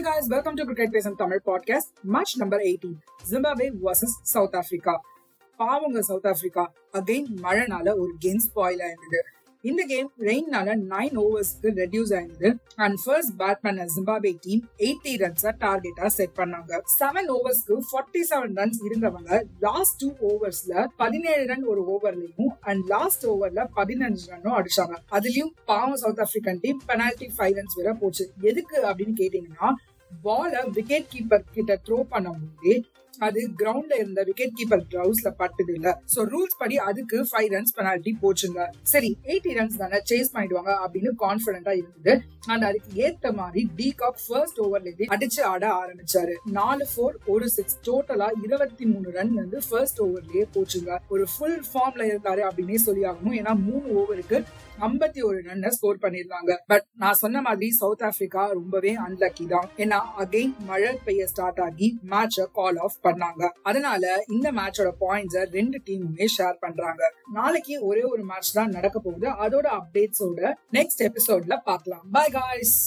Hey 0.00 0.04
guys, 0.04 0.28
welcome 0.28 0.56
to 0.56 0.64
Cricket 0.64 0.92
Pace 0.92 1.06
and 1.06 1.16
Tamil 1.18 1.40
podcast. 1.46 1.88
Match 2.14 2.30
number 2.38 2.58
18. 2.58 2.92
Zimbabwe 3.30 3.66
versus 3.82 4.12
South 4.22 4.54
பாவங்க 5.56 6.02
South 6.02 6.26
Africa 6.26 6.64
again 6.92 7.28
மழைனால 7.42 7.94
ஒரு 7.98 8.12
game 8.18 8.40
spoil 8.46 8.82
ஆயிருந்தது 8.86 9.20
இந்த 9.62 9.82
game 9.84 10.12
ரெயின்னால 10.18 10.74
nine 10.90 11.16
ஓவர்ஸ்க்கு 11.22 11.70
ரெடியூஸ் 11.80 12.12
ஆயிருந்தது 12.16 12.58
அண்ட் 12.74 12.98
ஃபர்ஸ்ட் 13.04 13.40
பேட் 13.40 13.60
பண்ண 13.62 13.84
ஜிம்பாபே 13.84 14.36
டீம் 14.40 14.62
எயிட்டி 14.78 15.12
ரன்ஸ் 15.22 15.44
டார்கெட்டா 15.44 16.06
செட் 16.06 16.34
பண்ணாங்க. 16.36 16.80
செவன் 17.00 17.28
ஓவர்ஸ்க்கு 17.36 17.78
ஃபார்ட்டி 17.90 18.22
செவன் 18.30 18.54
ரன்ஸ் 18.60 18.80
இருந்தவங்க 18.88 19.42
லாஸ்ட் 19.60 20.04
டூ 20.04 20.28
ஓவர்ஸ்ல 20.30 20.86
பதினேழு 20.96 21.46
ரன் 21.46 21.64
ஒரு 21.64 21.84
ஓவர்லயும் 21.94 22.50
அண்ட் 22.60 22.86
லாஸ்ட் 22.86 23.26
ஓவர்ல 23.26 23.66
பதினஞ்சு 23.76 24.24
ரன்னும் 24.32 24.56
அடிச்சாங்க. 24.60 24.96
அதுலயும் 25.10 25.52
பாவம் 25.64 25.96
South 25.96 26.18
African 26.18 26.58
team 26.60 26.80
penalty 26.86 27.30
five 27.38 27.56
runs 27.60 27.76
வரை 27.76 27.92
போச்சு. 28.00 28.30
எதுக்கு 28.40 28.84
அப்படின்னு 28.84 29.14
கேட்டீங்கன்னா 29.16 29.70
பால 30.11 30.61
விக்கெட் 30.73 31.09
கீப்பர் 31.11 31.49
கிட்ட 31.51 31.73
த்ரோ 31.85 31.97
பண்ணும்போது 32.11 32.73
அது 33.26 33.40
கிரவுண்ட்ல 33.60 33.94
இருந்த 34.02 34.20
விக்கெட் 34.28 34.56
கீப்பர் 34.58 34.84
கிளவுஸ்ல 34.92 35.30
பட்டது 35.40 35.72
இல்ல. 35.78 35.88
சோ 36.14 36.20
ரூல்ஸ் 36.32 36.58
படி 36.62 36.76
அதுக்கு 36.88 37.18
ஃபைவ் 37.30 37.48
ரன்ஸ் 37.54 37.74
பெனால்டி 37.78 38.12
போச்சுங்க 38.22 38.66
சரி 38.92 39.10
எயிட்டி 39.30 39.52
ரன்ஸ் 39.58 39.80
தானே 39.82 40.00
சேஸ் 40.10 40.32
பண்ணிடுவாங்க 40.34 40.72
அப்படின்னு 40.84 41.12
கான்பிடண்டா 41.24 41.74
இருந்தது. 41.80 42.14
அண்ட் 42.52 42.64
அதுக்கு 42.68 42.90
ஏத்த 43.06 43.32
மாதிரி 43.40 43.62
டி 43.78 43.88
காப் 44.02 44.20
ஃபர்ஸ்ட் 44.26 44.60
ஓவர்ல 44.64 44.88
இருந்து 44.88 45.10
அடிச்சு 45.16 45.42
ஆட 45.52 45.64
ஆரம்பிச்சாரு. 45.82 46.34
நாலு 46.58 46.86
ஃபோர் 46.92 47.16
ஒரு 47.34 47.48
சிக்ஸ் 47.56 47.78
டோட்டலா 47.88 48.28
இருபத்தி 48.44 48.86
மூணு 48.92 49.10
ரன் 49.18 49.34
வந்து 49.42 49.60
ஃபர்ஸ்ட் 49.68 50.00
ஓவர்லயே 50.06 50.46
போச்சுங்க 50.56 50.98
ஒரு 51.14 51.26
ஃபுல் 51.34 51.60
ஃபார்ம்ல 51.70 52.02
இருக்காரு 52.12 52.44
அப்படின்னே 52.48 52.80
சொல்லி 52.86 53.04
ஆகணும். 53.10 53.38
ஏன்னா 53.40 53.54
மூணு 53.68 53.86
ஓவருக்கு 54.00 54.38
ஐம்பத்தி 54.86 55.20
ஒரு 55.28 55.38
ரன் 55.46 55.64
ஸ்கோர் 55.76 56.02
பண்ணிருந்தாங்க 56.02 56.52
பட் 56.70 56.84
நான் 57.02 57.18
சொன்ன 57.22 57.40
மாதிரி 57.46 57.66
சவுத் 57.78 58.04
ஆப்பிரிக்கா 58.08 58.42
ரொம்பவே 58.58 58.92
அன்லக்கி 59.06 59.44
தான். 59.54 59.66
ஏன்னா 59.82 59.98
அகைன் 60.22 60.54
மழை 60.68 60.92
பெய்ய 61.06 61.26
ஸ்டார்ட் 61.32 61.60
ஆகி 61.66 61.88
மேட்ச 62.12 62.46
கால் 62.58 62.78
ஆஃப் 62.86 62.96
பண்ணாங்க. 63.10 63.44
அதனால 63.62 64.24
இந்த 64.28 64.52
மேட்சோட 64.52 64.90
பாயிண்ட்ஸ 65.00 65.44
ரெண்டு 65.50 65.80
டீமுமே 65.86 66.26
ஷேர் 66.38 66.56
பண்றாங்க. 66.60 67.02
நாளைக்கு 67.32 67.76
ஒரே 67.90 68.02
ஒரு 68.02 68.24
மேட்ச் 68.24 68.52
தான் 68.52 68.74
நடக்க 68.78 68.98
போகுது. 68.98 69.28
அதோட 69.44 69.66
அப்டேட்ஸோட 69.78 70.52
நெக்ஸ்ட் 70.72 71.04
எபிசோட்ல 71.08 71.56
பார்க்கலாம். 71.64 72.06
By 72.12 72.30
guys 72.30 72.78